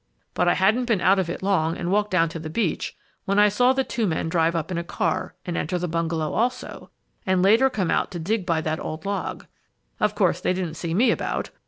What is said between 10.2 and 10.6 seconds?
they